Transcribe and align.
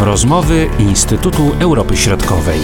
Rozmowy 0.00 0.70
Instytutu 0.78 1.42
Europy 1.60 1.96
Środkowej. 1.96 2.60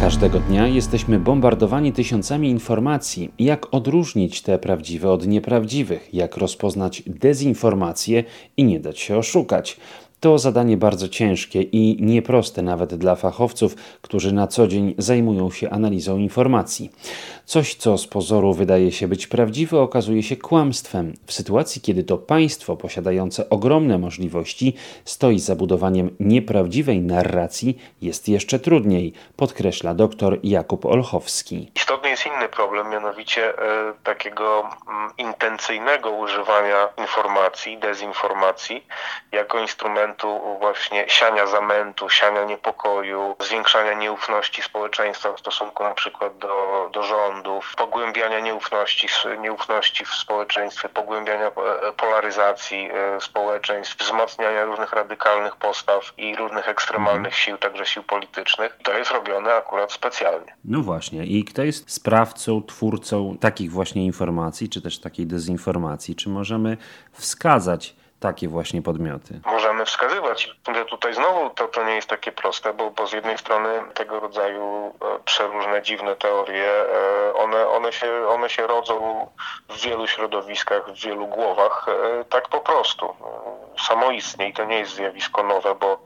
Każdego 0.00 0.40
dnia 0.40 0.66
jesteśmy 0.66 1.18
bombardowani 1.18 1.92
tysiącami 1.92 2.50
informacji. 2.50 3.30
Jak 3.38 3.74
odróżnić 3.74 4.42
te 4.42 4.58
prawdziwe 4.58 5.10
od 5.10 5.26
nieprawdziwych? 5.26 6.14
Jak 6.14 6.36
rozpoznać 6.36 7.02
dezinformacje 7.06 8.24
i 8.56 8.64
nie 8.64 8.80
dać 8.80 8.98
się 8.98 9.16
oszukać? 9.16 9.76
To 10.20 10.38
zadanie 10.38 10.76
bardzo 10.76 11.08
ciężkie 11.08 11.62
i 11.62 11.96
nieproste 12.00 12.62
nawet 12.62 12.94
dla 12.94 13.14
fachowców, 13.14 13.74
którzy 14.02 14.32
na 14.32 14.46
co 14.46 14.66
dzień 14.66 14.94
zajmują 14.98 15.50
się 15.50 15.70
analizą 15.70 16.18
informacji. 16.18 16.90
Coś, 17.44 17.74
co 17.74 17.98
z 17.98 18.06
pozoru 18.06 18.54
wydaje 18.54 18.92
się 18.92 19.08
być 19.08 19.26
prawdziwe, 19.26 19.80
okazuje 19.80 20.22
się 20.22 20.36
kłamstwem. 20.36 21.14
W 21.26 21.32
sytuacji, 21.32 21.82
kiedy 21.82 22.04
to 22.04 22.18
państwo 22.18 22.76
posiadające 22.76 23.50
ogromne 23.50 23.98
możliwości 23.98 24.76
stoi 25.04 25.38
za 25.38 25.56
budowaniem 25.56 26.16
nieprawdziwej 26.20 27.00
narracji, 27.00 27.78
jest 28.02 28.28
jeszcze 28.28 28.58
trudniej, 28.58 29.12
podkreśla 29.36 29.94
dr 29.94 30.38
Jakub 30.42 30.86
Olchowski. 30.86 31.70
Istotny 31.76 32.10
jest 32.10 32.26
inny 32.26 32.48
problem, 32.48 32.90
mianowicie 32.90 33.58
e, 33.58 33.92
takiego 34.04 34.62
m, 34.88 35.10
intencyjnego 35.18 36.10
używania 36.10 36.88
informacji, 36.98 37.78
dezinformacji 37.78 38.86
jako 39.32 39.60
instrumentu 39.60 40.09
właśnie 40.60 41.04
siania 41.08 41.46
zamętu, 41.46 42.10
siania 42.10 42.44
niepokoju, 42.44 43.36
zwiększania 43.40 43.92
nieufności 43.92 44.62
społeczeństwa 44.62 45.32
w 45.32 45.40
stosunku 45.40 45.82
na 45.82 45.94
przykład 45.94 46.38
do, 46.38 46.90
do 46.92 47.02
rządów, 47.02 47.74
pogłębiania 47.76 48.40
nieufności, 48.40 49.08
nieufności 49.40 50.04
w 50.04 50.14
społeczeństwie, 50.14 50.88
pogłębiania 50.88 51.46
e, 51.46 51.52
polaryzacji 51.96 52.88
e, 52.92 53.20
społeczeństw, 53.20 53.96
wzmacniania 53.98 54.64
różnych 54.64 54.92
radykalnych 54.92 55.56
postaw 55.56 56.12
i 56.18 56.36
różnych 56.36 56.68
ekstremalnych 56.68 57.32
mhm. 57.32 57.34
sił, 57.34 57.58
także 57.58 57.86
sił 57.86 58.02
politycznych. 58.02 58.78
To 58.82 58.98
jest 58.98 59.10
robione 59.10 59.54
akurat 59.54 59.92
specjalnie. 59.92 60.54
No 60.64 60.80
właśnie. 60.80 61.24
I 61.24 61.44
kto 61.44 61.62
jest 61.62 61.90
sprawcą, 61.90 62.62
twórcą 62.62 63.36
takich 63.40 63.70
właśnie 63.70 64.04
informacji, 64.04 64.68
czy 64.68 64.82
też 64.82 65.00
takiej 65.00 65.26
dezinformacji? 65.26 66.16
Czy 66.16 66.28
możemy 66.28 66.76
wskazać 67.12 67.99
takie 68.20 68.48
właśnie 68.48 68.82
podmioty? 68.82 69.40
Możemy 69.46 69.84
wskazywać. 69.84 70.50
Tutaj 70.90 71.14
znowu 71.14 71.50
to, 71.50 71.68
to 71.68 71.84
nie 71.84 71.94
jest 71.94 72.08
takie 72.08 72.32
proste, 72.32 72.74
bo, 72.74 72.90
bo 72.90 73.06
z 73.06 73.12
jednej 73.12 73.38
strony 73.38 73.68
tego 73.94 74.20
rodzaju 74.20 74.94
e, 75.16 75.18
przeróżne, 75.24 75.82
dziwne 75.82 76.16
teorie, 76.16 76.70
e, 76.70 77.34
one, 77.34 77.68
one, 77.68 77.92
się, 77.92 78.28
one 78.28 78.50
się 78.50 78.66
rodzą 78.66 79.26
w 79.68 79.80
wielu 79.80 80.06
środowiskach, 80.06 80.92
w 80.92 81.04
wielu 81.04 81.26
głowach, 81.26 81.86
e, 81.88 82.24
tak 82.24 82.48
po 82.48 82.60
prostu. 82.60 83.14
Samoistnie 83.88 84.48
i 84.48 84.52
to 84.52 84.64
nie 84.64 84.78
jest 84.78 84.94
zjawisko 84.94 85.42
nowe, 85.42 85.74
bo 85.74 86.02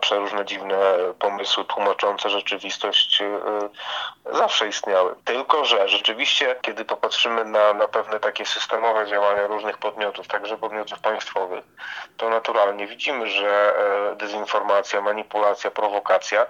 przeróżne 0.00 0.44
dziwne 0.44 0.76
pomysły 1.18 1.64
tłumaczące 1.64 2.30
rzeczywistość 2.30 3.22
y, 3.22 4.36
zawsze 4.36 4.68
istniały. 4.68 5.14
Tylko, 5.24 5.64
że 5.64 5.88
rzeczywiście, 5.88 6.56
kiedy 6.62 6.84
popatrzymy 6.84 7.44
na, 7.44 7.74
na 7.74 7.88
pewne 7.88 8.20
takie 8.20 8.46
systemowe 8.46 9.06
działania 9.06 9.46
różnych 9.46 9.78
podmiotów, 9.78 10.28
także 10.28 10.56
podmiotów 10.56 11.00
państwowych, 11.00 11.64
to 12.16 12.30
naturalnie 12.30 12.86
widzimy, 12.86 13.28
że 13.28 13.74
e, 14.12 14.16
dezinformacja, 14.16 15.00
manipulacja, 15.00 15.70
prowokacja 15.70 16.46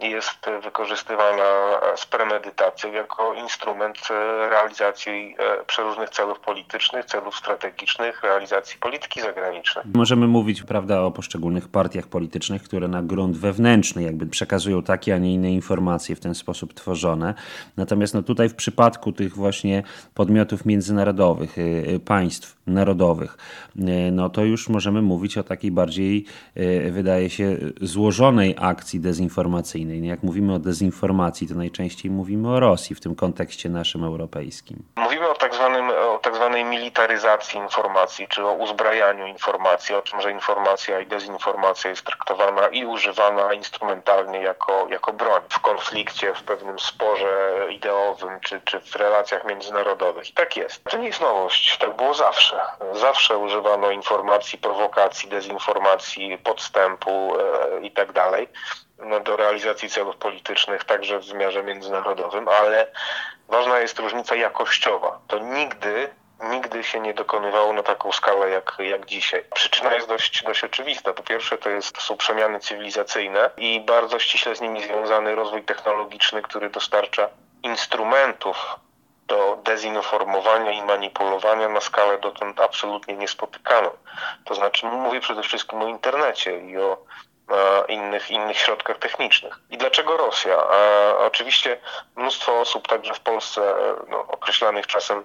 jest 0.00 0.38
wykorzystywana 0.62 1.44
z 1.96 2.06
premedytacją 2.06 2.92
jako 2.92 3.34
instrument 3.34 3.98
e, 4.10 4.48
realizacji 4.48 5.36
e, 5.38 5.64
przeróżnych 5.64 6.10
celów 6.10 6.40
politycznych, 6.40 7.04
celów 7.04 7.36
strategicznych, 7.36 8.22
realizacji 8.22 8.78
polityki 8.78 9.20
zagranicznej. 9.20 9.84
Możemy 9.94 10.26
mówić 10.26 10.62
prawda, 10.62 11.00
o 11.00 11.10
poszczególnych 11.10 11.68
partiach 11.68 12.06
politycznych, 12.06 12.62
które 12.66 12.88
na 12.88 13.02
grunt 13.02 13.36
wewnętrzny 13.36 14.02
jakby 14.02 14.26
przekazują 14.26 14.82
takie, 14.82 15.14
a 15.14 15.18
nie 15.18 15.34
inne 15.34 15.52
informacje 15.52 16.16
w 16.16 16.20
ten 16.20 16.34
sposób 16.34 16.74
tworzone. 16.74 17.34
Natomiast 17.76 18.14
no, 18.14 18.22
tutaj 18.22 18.48
w 18.48 18.54
przypadku 18.54 19.12
tych 19.12 19.34
właśnie 19.34 19.82
podmiotów 20.14 20.66
międzynarodowych, 20.66 21.58
y, 21.58 21.60
y, 21.60 22.00
państw 22.00 22.56
narodowych, 22.66 23.38
y, 23.76 23.82
no 24.12 24.30
to 24.30 24.44
już 24.44 24.68
możemy 24.68 25.02
mówić 25.02 25.38
o 25.38 25.42
takiej 25.42 25.70
bardziej, 25.70 26.24
wydaje 26.90 27.30
się, 27.30 27.56
złożonej 27.80 28.54
akcji 28.58 29.00
dezinformacyjnej. 29.00 30.06
Jak 30.06 30.22
mówimy 30.22 30.54
o 30.54 30.58
dezinformacji, 30.58 31.48
to 31.48 31.54
najczęściej 31.54 32.10
mówimy 32.10 32.48
o 32.48 32.60
Rosji 32.60 32.96
w 32.96 33.00
tym 33.00 33.14
kontekście 33.14 33.68
naszym 33.68 34.04
europejskim. 34.04 34.82
Mówimy 34.96 35.30
o 35.30 35.34
tak 35.34 35.54
zwanym 35.54 35.90
zwanej 36.36 36.64
militaryzacji 36.64 37.58
informacji, 37.58 38.28
czy 38.28 38.46
o 38.46 38.52
uzbrajaniu 38.52 39.26
informacji, 39.26 39.94
o 39.94 40.02
tym, 40.02 40.20
że 40.20 40.30
informacja 40.30 41.00
i 41.00 41.06
dezinformacja 41.06 41.90
jest 41.90 42.04
traktowana 42.04 42.68
i 42.68 42.86
używana 42.86 43.52
instrumentalnie 43.52 44.42
jako, 44.42 44.86
jako 44.90 45.12
broń 45.12 45.42
w 45.48 45.60
konflikcie, 45.60 46.34
w 46.34 46.42
pewnym 46.42 46.78
sporze 46.78 47.66
ideowym, 47.70 48.40
czy, 48.40 48.60
czy 48.60 48.80
w 48.80 48.96
relacjach 48.96 49.44
międzynarodowych. 49.44 50.30
I 50.30 50.32
tak 50.32 50.56
jest. 50.56 50.84
To 50.84 50.96
nie 50.96 51.06
jest 51.06 51.20
nowość, 51.20 51.78
tak 51.78 51.96
było 51.96 52.14
zawsze. 52.14 52.60
Zawsze 52.92 53.38
używano 53.38 53.90
informacji, 53.90 54.58
prowokacji, 54.58 55.28
dezinformacji, 55.28 56.38
podstępu 56.38 57.36
e, 57.36 57.80
i 57.80 57.90
tak 57.90 58.12
dalej 58.12 58.48
no, 58.98 59.20
do 59.20 59.36
realizacji 59.36 59.90
celów 59.90 60.16
politycznych, 60.16 60.84
także 60.84 61.18
w 61.18 61.26
wymiarze 61.26 61.62
międzynarodowym, 61.62 62.48
ale 62.48 62.86
ważna 63.48 63.78
jest 63.78 63.98
różnica 63.98 64.34
jakościowa. 64.34 65.18
To 65.26 65.38
nigdy 65.38 66.10
nigdy 66.42 66.84
się 66.84 67.00
nie 67.00 67.14
dokonywało 67.14 67.72
na 67.72 67.82
taką 67.82 68.12
skalę 68.12 68.50
jak, 68.50 68.76
jak 68.78 69.06
dzisiaj. 69.06 69.44
Przyczyna 69.54 69.94
jest 69.94 70.08
dość, 70.08 70.42
dość 70.42 70.64
oczywista. 70.64 71.12
Po 71.12 71.22
pierwsze 71.22 71.58
to, 71.58 71.70
jest, 71.70 72.00
są 72.00 72.16
przemiany 72.16 72.60
cywilizacyjne 72.60 73.50
i 73.56 73.80
bardzo 73.80 74.18
ściśle 74.18 74.56
z 74.56 74.60
nimi 74.60 74.82
związany 74.82 75.34
rozwój 75.34 75.62
technologiczny, 75.62 76.42
który 76.42 76.70
dostarcza 76.70 77.28
instrumentów 77.62 78.76
do 79.26 79.58
dezinformowania 79.62 80.72
i 80.72 80.82
manipulowania 80.82 81.68
na 81.68 81.80
skalę 81.80 82.18
dotąd 82.18 82.60
absolutnie 82.60 83.14
niespotykaną. 83.14 83.90
To 84.44 84.54
znaczy 84.54 84.86
mówię 84.86 85.20
przede 85.20 85.42
wszystkim 85.42 85.82
o 85.82 85.86
internecie 85.86 86.58
i 86.58 86.78
o 86.78 86.96
innych, 87.88 88.30
innych 88.30 88.58
środkach 88.58 88.98
technicznych. 88.98 89.58
I 89.70 89.78
dlaczego 89.78 90.16
Rosja? 90.16 90.56
A 90.56 91.18
oczywiście 91.18 91.80
mnóstwo 92.16 92.60
osób, 92.60 92.88
także 92.88 93.14
w 93.14 93.20
Polsce, 93.20 93.74
no, 94.08 94.18
określanych 94.18 94.86
czasem 94.86 95.24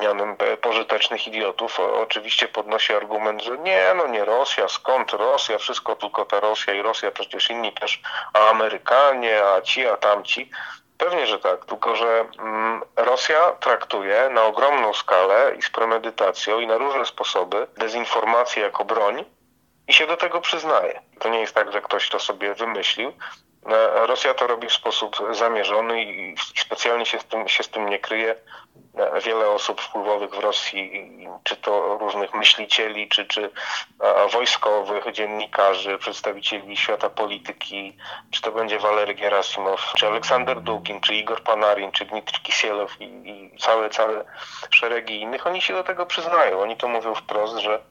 mianem 0.00 0.36
pożytecznych 0.60 1.26
idiotów, 1.26 1.80
oczywiście 1.80 2.48
podnosi 2.48 2.94
argument, 2.94 3.42
że 3.42 3.58
nie, 3.58 3.94
no 3.96 4.06
nie 4.06 4.24
Rosja, 4.24 4.68
skąd 4.68 5.12
Rosja, 5.12 5.58
wszystko 5.58 5.96
tylko 5.96 6.24
ta 6.24 6.40
Rosja 6.40 6.74
i 6.74 6.82
Rosja, 6.82 7.10
przecież 7.10 7.50
inni 7.50 7.72
też, 7.72 8.00
a 8.34 8.50
Amerykanie, 8.50 9.44
a 9.44 9.60
ci, 9.60 9.86
a 9.86 9.96
tamci. 9.96 10.50
Pewnie, 10.98 11.26
że 11.26 11.38
tak, 11.38 11.64
tylko 11.64 11.96
że 11.96 12.24
mm, 12.38 12.82
Rosja 12.96 13.52
traktuje 13.60 14.28
na 14.30 14.44
ogromną 14.44 14.94
skalę 14.94 15.54
i 15.58 15.62
z 15.62 15.70
premedytacją 15.70 16.60
i 16.60 16.66
na 16.66 16.78
różne 16.78 17.06
sposoby 17.06 17.66
dezinformację 17.76 18.62
jako 18.62 18.84
broń 18.84 19.24
i 19.88 19.92
się 19.92 20.06
do 20.06 20.16
tego 20.16 20.40
przyznaje. 20.40 21.00
To 21.18 21.28
nie 21.28 21.40
jest 21.40 21.54
tak, 21.54 21.72
że 21.72 21.82
ktoś 21.82 22.08
to 22.08 22.18
sobie 22.18 22.54
wymyślił. 22.54 23.12
E, 23.66 24.06
Rosja 24.06 24.34
to 24.34 24.46
robi 24.46 24.68
w 24.68 24.72
sposób 24.72 25.16
zamierzony 25.30 26.02
i 26.02 26.34
specjalnie 26.56 27.06
się 27.06 27.18
z 27.18 27.24
tym, 27.24 27.48
się 27.48 27.62
z 27.62 27.68
tym 27.68 27.88
nie 27.88 27.98
kryje. 27.98 28.36
E, 28.98 29.20
wiele 29.20 29.48
osób 29.48 29.80
wpływowych 29.80 30.30
w 30.30 30.38
Rosji, 30.38 31.08
czy 31.44 31.56
to 31.56 31.98
różnych 31.98 32.34
myślicieli, 32.34 33.08
czy, 33.08 33.26
czy 33.26 33.50
e, 34.00 34.28
wojskowych, 34.28 35.12
dziennikarzy, 35.12 35.98
przedstawicieli 35.98 36.76
świata 36.76 37.10
polityki, 37.10 37.96
czy 38.30 38.42
to 38.42 38.52
będzie 38.52 38.78
Walery 38.78 39.14
Gerasimow, 39.14 39.92
czy 39.96 40.06
Aleksander 40.06 40.60
Dugin, 40.60 41.00
czy 41.00 41.14
Igor 41.14 41.42
Panarin, 41.42 41.92
czy 41.92 42.04
Dmitry 42.04 42.40
Kisielow 42.42 43.00
i, 43.00 43.04
i 43.04 43.58
całe, 43.58 43.90
całe 43.90 44.24
szeregi 44.70 45.20
innych, 45.20 45.46
oni 45.46 45.60
się 45.60 45.74
do 45.74 45.84
tego 45.84 46.06
przyznają. 46.06 46.60
Oni 46.60 46.76
to 46.76 46.88
mówią 46.88 47.14
wprost, 47.14 47.56
że 47.56 47.82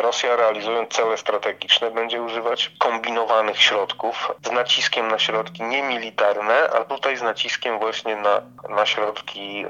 Rosja 0.00 0.36
realizując 0.36 0.92
cele 0.92 1.16
strategiczne 1.16 1.90
będzie 1.90 2.22
używać 2.22 2.72
kombinowanych 2.78 3.62
środków 3.62 4.32
z 4.44 4.50
naciskiem 4.50 5.08
na 5.08 5.18
środki 5.18 5.62
niemilitarne, 5.62 6.70
a 6.70 6.84
tutaj 6.84 7.16
z 7.16 7.22
naciskiem 7.22 7.78
właśnie 7.78 8.16
na, 8.16 8.42
na 8.68 8.86
środki 8.86 9.64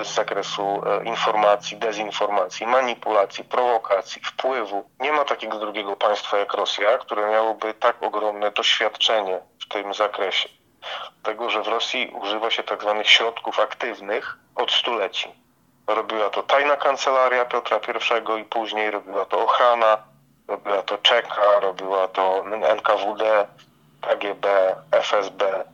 e, 0.00 0.04
z 0.04 0.14
zakresu 0.14 0.82
e, 0.86 1.04
informacji, 1.04 1.76
dezinformacji, 1.76 2.66
manipulacji, 2.66 3.44
prowokacji, 3.44 4.22
wpływu. 4.22 4.90
Nie 5.00 5.12
ma 5.12 5.24
takiego 5.24 5.58
drugiego 5.58 5.96
państwa 5.96 6.38
jak 6.38 6.54
Rosja, 6.54 6.98
które 6.98 7.30
miałoby 7.30 7.74
tak 7.74 8.02
ogromne 8.02 8.50
doświadczenie 8.50 9.40
w 9.60 9.68
tym 9.68 9.94
zakresie. 9.94 10.48
Tego, 11.22 11.50
że 11.50 11.62
w 11.62 11.68
Rosji 11.68 12.12
używa 12.22 12.50
się 12.50 12.62
tak 12.62 12.82
zwanych 12.82 13.10
środków 13.10 13.60
aktywnych 13.60 14.38
od 14.54 14.72
stuleci 14.72 15.45
Robiła 15.86 16.30
to 16.30 16.42
tajna 16.42 16.76
kancelaria 16.76 17.44
Piotra 17.44 17.78
I 17.78 18.40
i 18.40 18.44
później 18.44 18.90
robiła 18.90 19.24
to 19.24 19.44
ochrana, 19.44 19.98
robiła 20.48 20.82
to 20.82 20.98
czeka, 20.98 21.60
robiła 21.62 22.08
to 22.08 22.44
NKWD, 22.76 23.46
KGB, 24.00 24.76
FSB 24.90 25.64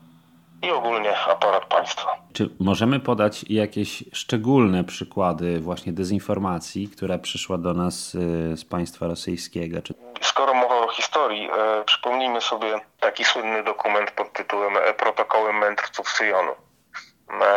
i 0.62 0.70
ogólnie 0.70 1.18
aparat 1.18 1.64
państwa. 1.64 2.16
Czy 2.32 2.50
możemy 2.60 3.00
podać 3.00 3.44
jakieś 3.50 4.04
szczególne 4.12 4.84
przykłady 4.84 5.60
właśnie 5.60 5.92
dezinformacji, 5.92 6.88
która 6.88 7.18
przyszła 7.18 7.58
do 7.58 7.74
nas 7.74 8.14
y, 8.14 8.56
z 8.56 8.64
państwa 8.64 9.06
rosyjskiego? 9.06 9.82
Czy... 9.82 9.94
skoro 10.20 10.54
mowa 10.54 10.74
o 10.74 10.88
historii, 10.88 11.50
e, 11.50 11.84
przypomnijmy 11.84 12.40
sobie 12.40 12.80
taki 13.00 13.24
słynny 13.24 13.64
dokument 13.64 14.10
pod 14.10 14.32
tytułem 14.32 14.72
Protokoły 14.98 15.52
Mędrców 15.52 16.08
Syjonu 16.08 16.52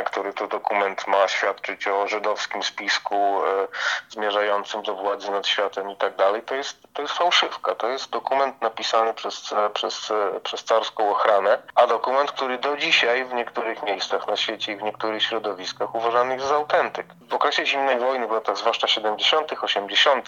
który 0.06 0.34
to 0.34 0.48
dokument 0.48 1.08
ma 1.08 1.28
świadczyć 1.28 1.88
o 1.88 2.08
żydowskim 2.08 2.64
spisku 2.64 3.16
e, 3.16 3.68
zmierzającym 4.10 4.84
do 4.84 4.96
władzy 4.96 5.32
nad 5.32 5.48
światem 5.48 5.90
i 5.90 5.96
tak 5.96 6.16
dalej, 6.16 6.42
to 6.42 6.56
jest, 6.56 6.78
to 6.94 7.02
jest 7.02 7.14
fałszywka. 7.14 7.76
To 7.76 7.88
jest 7.88 8.10
dokument 8.10 8.62
napisany 8.62 9.14
przez, 9.14 9.54
przez, 9.74 10.14
przez 10.44 10.64
carską 10.64 11.12
ochranę, 11.12 11.62
a 11.76 11.88
dokument, 11.88 12.32
który 12.32 12.58
do 12.58 12.78
dzisiaj 12.78 13.26
w 13.26 13.34
niektórych 13.34 13.84
miejscach 13.84 14.28
na 14.28 14.38
świecie 14.38 14.72
i 14.72 14.76
w 14.76 14.84
niektórych 14.84 15.24
środowiskach 15.24 15.96
uważany 15.96 16.34
jest 16.34 16.48
za 16.48 16.56
autentyk. 16.56 17.08
W 17.30 17.34
okresie 17.34 17.66
zimnej 17.66 18.00
wojny, 18.00 18.28
w 18.28 18.32
latach 18.32 18.58
zwłaszcza 18.58 18.88
70., 18.88 19.52
80., 19.62 20.28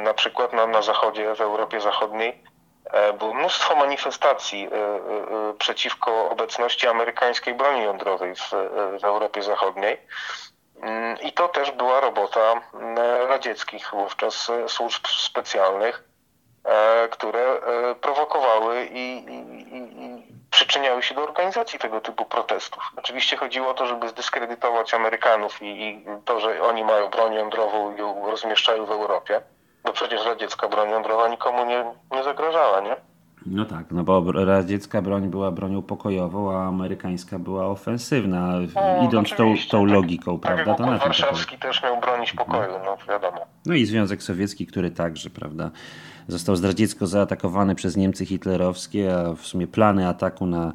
na 0.00 0.14
przykład 0.14 0.52
na, 0.52 0.66
na 0.66 0.82
zachodzie, 0.82 1.34
w 1.34 1.40
Europie 1.40 1.80
Zachodniej, 1.80 2.42
E, 2.51 2.51
było 3.18 3.34
mnóstwo 3.34 3.76
manifestacji 3.76 4.66
e, 4.66 4.68
e, 4.68 5.54
przeciwko 5.58 6.30
obecności 6.30 6.86
amerykańskiej 6.86 7.54
broni 7.54 7.82
jądrowej 7.82 8.34
w, 8.34 8.50
w 9.00 9.04
Europie 9.04 9.42
Zachodniej. 9.42 10.00
Mm, 10.82 11.20
I 11.20 11.32
to 11.32 11.48
też 11.48 11.70
była 11.70 12.00
robota 12.00 12.60
radzieckich 13.28 13.90
wówczas 13.92 14.50
służb 14.68 15.06
specjalnych, 15.06 16.04
które 17.10 17.60
prowokowały 18.00 18.84
i, 18.84 19.24
i, 19.24 19.76
i, 19.76 20.22
przyczyniały 20.50 21.02
się 21.02 21.14
do 21.14 21.22
organizacji 21.22 21.78
tego 21.78 22.00
typu 22.00 22.24
protestów. 22.24 22.82
Oczywiście 22.96 23.36
chodziło 23.36 23.68
o 23.68 23.74
to, 23.74 23.86
żeby 23.86 24.08
zdyskredytować 24.08 24.94
Amerykanów 24.94 25.62
i, 25.62 25.82
i 25.82 26.06
to, 26.24 26.40
że 26.40 26.62
oni 26.62 26.84
mają 26.84 27.08
broń 27.08 27.34
jądrową 27.34 27.96
i 27.96 27.98
ją 27.98 28.30
rozmieszczają 28.30 28.86
w 28.86 28.90
Europie. 28.90 29.42
Bo 29.84 29.92
przecież 29.92 30.24
radziecka 30.26 30.68
broń 30.68 30.90
jądrowa 30.90 31.28
nikomu 31.28 31.66
nie, 31.66 31.84
nie 32.12 32.24
zagrażała, 32.24 32.80
nie? 32.80 32.96
No 33.46 33.64
tak, 33.64 33.86
no 33.90 34.04
bo 34.04 34.32
radziecka 34.32 35.02
broń 35.02 35.28
była 35.28 35.50
bronią 35.50 35.82
pokojową, 35.82 36.56
a 36.56 36.64
amerykańska 36.64 37.38
była 37.38 37.66
ofensywna, 37.66 38.52
no, 38.74 39.08
idąc 39.08 39.30
tą, 39.30 39.54
tą 39.70 39.86
tak. 39.86 39.94
logiką, 39.94 40.38
tak, 40.38 40.54
prawda? 40.54 40.74
Tak, 40.74 40.86
to 40.86 40.92
na 40.92 40.98
Warszawski 40.98 41.58
też 41.58 41.82
miał 41.82 42.00
bronić 42.00 42.32
pokoju, 42.32 42.72
no 42.84 42.96
wiadomo. 43.08 43.38
No 43.66 43.74
i 43.74 43.86
Związek 43.86 44.22
Sowiecki, 44.22 44.66
który 44.66 44.90
także, 44.90 45.30
prawda, 45.30 45.70
został 46.28 46.56
zdradziecko 46.56 47.06
zaatakowany 47.06 47.74
przez 47.74 47.96
Niemcy 47.96 48.26
hitlerowskie, 48.26 49.16
a 49.16 49.34
w 49.34 49.46
sumie 49.46 49.66
plany 49.66 50.08
ataku 50.08 50.46
na 50.46 50.72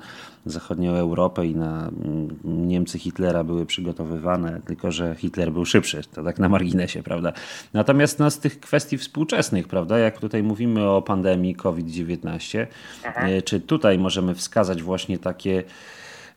zachodnią 0.49 0.91
Europę 0.91 1.45
i 1.45 1.55
na 1.55 1.88
mm, 1.88 2.39
Niemcy 2.44 2.99
Hitlera 2.99 3.44
były 3.44 3.65
przygotowywane, 3.65 4.61
tylko 4.65 4.91
że 4.91 5.15
Hitler 5.15 5.51
był 5.51 5.65
szybszy, 5.65 6.01
to 6.13 6.23
tak 6.23 6.39
na 6.39 6.49
marginesie, 6.49 7.03
prawda? 7.03 7.33
Natomiast 7.73 8.19
no, 8.19 8.31
z 8.31 8.39
tych 8.39 8.59
kwestii 8.59 8.97
współczesnych, 8.97 9.67
prawda, 9.67 9.97
jak 9.97 10.19
tutaj 10.19 10.44
mówimy 10.44 10.89
o 10.89 11.01
pandemii 11.01 11.55
COVID-19, 11.55 12.65
mhm. 13.05 13.38
E, 13.38 13.41
czy 13.41 13.59
tutaj 13.59 13.99
możemy 13.99 14.35
wskazać 14.35 14.83
właśnie 14.83 15.17
takie 15.17 15.63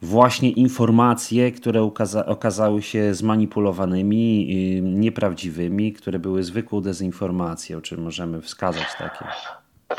właśnie 0.02 0.50
informacje, 0.50 1.52
które 1.52 1.82
okaza 1.82 2.26
okazały 2.26 2.82
się 2.82 3.14
zmanipulowanymi, 3.14 4.46
nieprawdziwymi, 4.82 5.92
które 5.92 6.18
były 6.18 6.42
zwykłą 6.42 6.80
dezinformacją. 6.80 7.80
Czy 7.80 7.96
możemy 7.96 8.42
wskazać 8.42 8.86
takie? 8.98 9.24
To, 9.88 9.96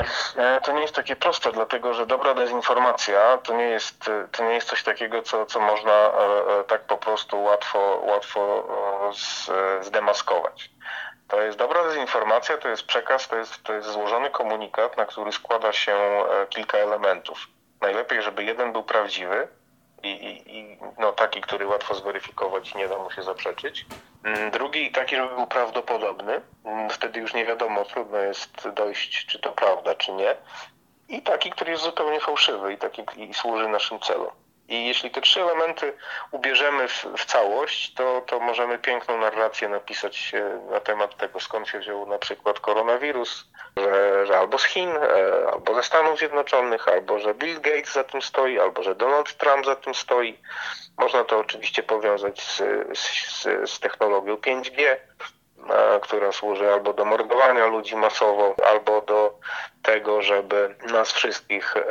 proste. 0.00 0.56
E, 0.56 0.60
to 0.60 0.72
nie 0.72 0.80
jest 0.80 0.94
takie 0.94 1.16
proste, 1.16 1.52
dlatego 1.52 1.94
że 1.94 2.06
dobra 2.06 2.34
dezinformacja 2.34 3.38
to 3.38 3.54
nie 3.54 3.64
jest, 3.64 4.10
to 4.32 4.44
nie 4.44 4.54
jest 4.54 4.68
coś 4.68 4.82
takiego, 4.82 5.22
co, 5.22 5.46
co 5.46 5.60
można 5.60 5.92
e, 5.92 6.60
e, 6.60 6.64
tak 6.64 6.82
po 6.82 6.96
prostu 6.96 7.42
łatwo, 7.42 8.00
łatwo 8.04 8.68
zdemaskować. 9.80 10.70
To 11.28 11.42
jest 11.42 11.58
dobra 11.58 11.84
dezinformacja, 11.84 12.58
to 12.58 12.68
jest 12.68 12.86
przekaz, 12.86 13.28
to 13.28 13.36
jest, 13.36 13.62
to 13.62 13.72
jest 13.72 13.88
złożony 13.88 14.30
komunikat, 14.30 14.96
na 14.96 15.06
który 15.06 15.32
składa 15.32 15.72
się 15.72 15.96
kilka 16.48 16.78
elementów. 16.78 17.38
Najlepiej, 17.80 18.22
żeby 18.22 18.44
jeden 18.44 18.72
był 18.72 18.82
prawdziwy, 18.82 19.48
i, 20.02 20.08
i, 20.08 20.58
i 20.58 20.78
no, 20.98 21.12
taki, 21.12 21.40
który 21.40 21.66
łatwo 21.66 21.94
zweryfikować 21.94 22.72
i 22.72 22.78
nie 22.78 22.88
da 22.88 22.98
mu 22.98 23.10
się 23.10 23.22
zaprzeczyć. 23.22 23.86
Mm, 24.24 24.50
drugi 24.50 24.90
taki, 24.90 25.16
żeby 25.16 25.34
był 25.34 25.46
prawdopodobny. 25.46 26.40
Mm, 26.64 26.90
wtedy 26.90 27.20
już 27.20 27.34
nie 27.34 27.44
wiadomo, 27.44 27.84
trudno 27.84 28.18
jest 28.18 28.68
dojść, 28.68 29.26
czy 29.26 29.38
to 29.38 29.52
prawda, 29.52 29.94
czy 29.94 30.12
nie. 30.12 30.36
I 31.08 31.22
taki, 31.22 31.50
który 31.50 31.70
jest 31.70 31.84
zupełnie 31.84 32.20
fałszywy 32.20 32.72
i 32.72 32.78
taki 32.78 33.02
i 33.16 33.34
służy 33.34 33.68
naszym 33.68 34.00
celom. 34.00 34.30
I 34.72 34.86
jeśli 34.86 35.10
te 35.10 35.20
trzy 35.20 35.42
elementy 35.42 35.92
ubierzemy 36.30 36.88
w, 36.88 37.06
w, 37.16 37.24
całość, 37.24 37.94
to, 37.94 38.22
to 38.26 38.40
możemy 38.40 38.78
piękną 38.78 39.18
narrację 39.18 39.68
napisać 39.68 40.32
na 40.70 40.80
temat 40.80 41.16
tego, 41.16 41.40
skąd 41.40 41.68
się 41.68 41.78
wziął 41.78 42.06
na 42.06 42.18
przykład 42.18 42.60
koronawirus, 42.60 43.44
że, 43.76 44.26
że 44.26 44.38
albo 44.38 44.58
z 44.58 44.64
Chin, 44.64 44.88
e, 44.88 45.50
albo 45.52 45.74
ze 45.74 45.82
Stanów 45.82 46.18
Zjednoczonych, 46.18 46.88
albo 46.88 47.18
że 47.18 47.34
Bill 47.34 47.60
Gates 47.60 47.92
za 47.92 48.04
tym 48.04 48.22
stoi, 48.22 48.58
albo 48.58 48.82
że 48.82 48.94
Donald 48.94 49.36
Trump 49.36 49.66
za 49.66 49.76
tym 49.76 49.94
stoi. 49.94 50.38
Można 50.98 51.24
to 51.24 51.38
oczywiście 51.38 51.82
powiązać 51.82 52.42
z, 52.42 52.58
z, 52.98 53.70
z 53.70 53.80
technologią 53.80 54.34
5G, 54.36 54.80
e, 54.86 54.98
która 56.02 56.32
służy 56.32 56.72
albo 56.72 56.92
do 56.92 57.04
mordowania 57.04 57.66
ludzi 57.66 57.96
masowo, 57.96 58.54
albo 58.66 59.00
do 59.00 59.38
tego, 59.82 60.22
żeby 60.22 60.74
nas 60.92 61.12
wszystkich 61.12 61.76
e, 61.76 61.82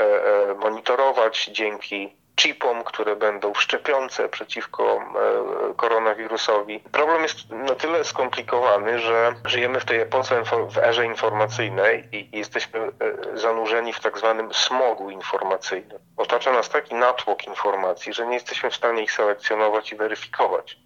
monitorować 0.54 1.45
dzięki 1.45 2.20
chipom, 2.41 2.83
które 2.83 3.15
będą 3.15 3.53
szczepiące 3.53 4.29
przeciwko 4.29 4.83
e, 4.83 5.73
koronawirusowi. 5.73 6.79
Problem 6.79 7.21
jest 7.23 7.49
na 7.49 7.75
tyle 7.75 8.03
skomplikowany, 8.03 8.99
że 8.99 9.33
żyjemy 9.45 9.79
w 9.79 9.85
tej 9.85 9.99
epoce, 9.99 10.43
w 10.69 10.77
erze 10.77 11.05
informacyjnej 11.05 12.07
i 12.11 12.38
jesteśmy 12.38 12.79
e, 12.79 12.91
zanurzeni 13.38 13.93
w 13.93 13.99
tak 13.99 14.17
zwanym 14.17 14.53
smogu 14.53 15.09
informacyjnym. 15.09 15.99
Otacza 16.17 16.51
nas 16.51 16.69
taki 16.69 16.95
natłok 16.95 17.47
informacji, 17.47 18.13
że 18.13 18.27
nie 18.27 18.33
jesteśmy 18.33 18.69
w 18.69 18.75
stanie 18.75 19.03
ich 19.03 19.11
selekcjonować 19.11 19.91
i 19.91 19.95
weryfikować. 19.95 20.77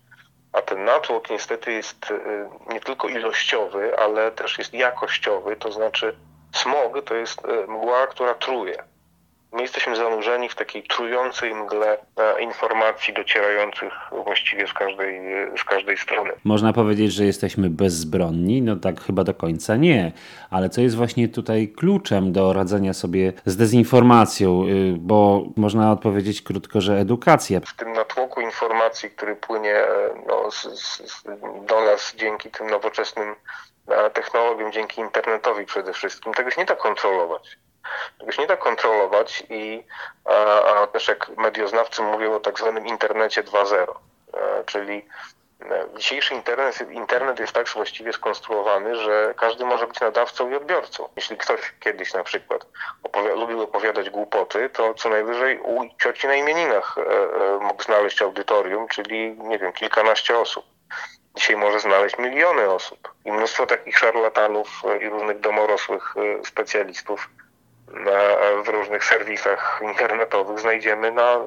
A 0.54 0.62
ten 0.62 0.86
natłok 0.86 1.30
niestety 1.30 1.72
jest 1.72 2.12
e, 2.12 2.74
nie 2.74 2.80
tylko 2.80 3.08
ilościowy, 3.08 4.00
ale 4.00 4.32
też 4.32 4.58
jest 4.58 4.74
jakościowy, 4.74 5.56
to 5.56 5.72
znaczy 5.72 6.16
smog 6.56 7.06
to 7.06 7.16
jest 7.16 7.42
mgła, 7.68 8.08
która 8.08 8.34
truje. 8.34 8.95
My 9.56 9.62
jesteśmy 9.62 9.96
zanurzeni 9.96 10.50
w 10.50 10.56
takiej 10.56 10.84
trującej 10.84 11.54
mgle 11.54 11.98
e, 12.18 12.42
informacji 12.42 13.14
docierających 13.14 13.94
właściwie 14.26 14.68
z 14.68 14.74
każdej, 14.74 15.22
z 15.58 15.64
każdej 15.64 15.98
strony. 15.98 16.32
Można 16.44 16.74
powiedzieć, 16.74 17.14
że 17.14 17.26
jesteśmy 17.26 17.70
bezbronni? 17.70 18.62
No 18.62 18.76
tak 18.76 19.02
chyba 19.02 19.24
do 19.24 19.34
końca 19.34 19.76
nie. 19.76 20.12
Ale 20.50 20.70
co 20.70 20.82
jest 20.82 20.96
właśnie 20.96 21.28
tutaj 21.28 21.68
kluczem 21.68 22.32
do 22.32 22.54
radzenia 22.54 22.94
sobie 22.94 23.34
z 23.46 23.58
dezinformacją? 23.58 24.64
Y, 24.68 24.96
bo 24.98 25.44
można 25.56 25.92
odpowiedzieć 25.92 26.42
krótko, 26.42 26.82
że 26.82 27.00
edukacja. 27.00 27.60
W 27.60 27.76
tym 27.76 27.94
natłoku 27.94 28.42
informacji, 28.42 29.10
który 29.10 29.36
płynie 29.36 29.76
e, 29.76 29.88
no, 30.28 30.52
z, 30.52 30.64
z, 30.64 31.24
do 31.66 31.82
nas 31.82 32.14
dzięki 32.18 32.52
tym 32.52 32.70
nowoczesnym 32.70 33.36
e, 33.88 34.10
technologiom, 34.10 34.72
dzięki 34.72 35.02
internetowi 35.02 35.66
przede 35.66 35.94
wszystkim, 35.94 36.34
tego 36.34 36.52
się 36.52 36.62
nie 36.62 36.66
da 36.66 36.76
kontrolować. 36.76 37.58
Się 38.30 38.42
nie 38.42 38.48
da 38.48 38.58
kontrolować 38.58 39.44
i 39.50 39.84
a, 40.26 40.64
a 40.82 40.88
też 40.88 41.08
jak 41.08 41.30
medioznawcy 41.38 42.02
mówią 42.02 42.34
o 42.36 42.40
tak 42.40 42.60
zwanym 42.60 42.88
internecie 42.88 43.44
2.0, 43.44 43.96
e, 44.34 44.64
czyli 44.66 45.06
e, 45.62 45.86
Dzisiejszy 45.98 46.34
internet, 46.34 46.92
internet 46.92 47.40
jest 47.40 47.54
tak 47.54 47.70
właściwie 47.70 48.14
skonstruowany, 48.14 48.96
że 48.96 49.34
każdy 49.38 49.66
może 49.66 49.88
być 49.88 50.00
nadawcą 50.00 50.50
i 50.50 50.56
odbiorcą. 50.56 51.10
Jeśli 51.16 51.38
ktoś 51.38 51.60
kiedyś 51.80 52.14
na 52.14 52.24
przykład 52.24 52.66
opowi- 53.04 53.40
lubił 53.40 53.62
opowiadać 53.62 54.10
głupoty, 54.10 54.70
to 54.70 54.94
co 54.94 55.10
najwyżej 55.10 55.60
u 55.60 55.90
cioci 56.02 56.28
na 56.28 56.36
imieninach 56.36 56.98
e, 56.98 57.02
e, 57.02 57.60
mógł 57.60 57.84
znaleźć 57.84 58.22
audytorium, 58.22 58.88
czyli 58.88 59.38
nie 59.38 59.60
wiem, 59.60 59.74
kilkanaście 59.74 60.38
osób. 60.38 60.66
Dzisiaj 61.36 61.56
może 61.56 61.80
znaleźć 61.80 62.18
miliony 62.18 62.70
osób 62.70 63.14
i 63.26 63.32
mnóstwo 63.32 63.66
takich 63.66 63.98
szarlatanów 63.98 64.82
i 65.02 65.10
różnych 65.10 65.40
domorosłych 65.40 66.16
specjalistów 66.46 67.30
w 68.64 68.68
różnych 68.68 69.06
serwisach 69.06 69.82
internetowych 69.84 70.60
znajdziemy 70.60 71.12
na, 71.12 71.38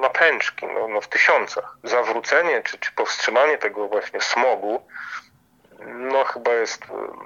na 0.00 0.10
pęczki, 0.10 0.66
no, 0.66 0.88
no 0.88 1.00
w 1.00 1.08
tysiącach. 1.08 1.76
Zawrócenie 1.84 2.62
czy, 2.62 2.78
czy 2.78 2.92
powstrzymanie 2.92 3.58
tego 3.58 3.88
właśnie 3.88 4.20
smogu 4.20 4.82
no 5.86 6.24
chyba 6.24 6.52
jest 6.52 6.84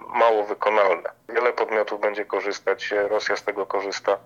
mało 0.08 0.44
wykonalne. 0.44 1.10
Wiele 1.28 1.52
podmiotów 1.52 2.00
będzie 2.00 2.24
korzystać, 2.24 2.90
Rosja 2.90 3.36
z 3.36 3.42
tego 3.42 3.66
korzysta 3.66 4.18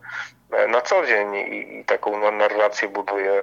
na 0.69 0.81
co 0.81 1.07
dzień 1.07 1.35
i, 1.35 1.79
i 1.79 1.85
taką 1.85 2.31
narrację 2.31 2.89
buduje 2.89 3.43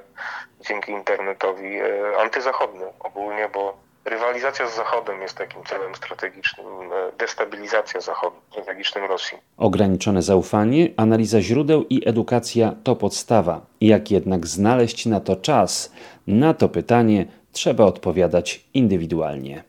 dzięki 0.60 0.92
internetowi 0.92 1.80
e, 1.80 2.18
antyzachodny 2.18 2.86
ogólnie, 3.00 3.50
bo 3.50 3.78
Rywalizacja 4.06 4.68
z 4.68 4.76
Zachodem 4.76 5.22
jest 5.22 5.38
takim 5.38 5.64
celem 5.64 5.96
strategicznym, 5.96 6.66
e, 6.68 7.18
destabilizacja 7.18 8.02
Zachodu, 8.02 8.36
strategicznym 8.52 9.06
Rosji. 9.06 9.38
Ograniczone 9.58 10.22
zaufanie, 10.22 10.90
analiza 10.98 11.42
źródeł 11.42 11.86
i 11.90 12.08
edukacja 12.10 12.76
to 12.84 12.96
podstawa. 12.96 13.62
Jak 13.82 14.12
jednak 14.12 14.48
znaleźć 14.48 15.06
na 15.06 15.20
to 15.20 15.36
czas? 15.36 15.92
Na 16.28 16.54
to 16.54 16.70
pytanie 16.70 17.26
trzeba 17.52 17.86
odpowiadać 17.86 18.66
indywidualnie. 18.74 19.64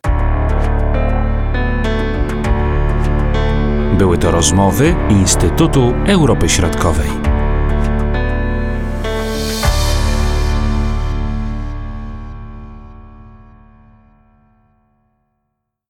Były 3.98 4.18
to 4.18 4.30
rozmowy 4.30 4.94
Instytutu 5.10 5.92
Europy 6.08 6.48
Środkowej. 6.48 7.23